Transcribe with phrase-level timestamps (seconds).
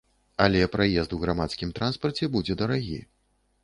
[0.45, 3.01] Але праезд у грамадскім транспарце будзе дарагі.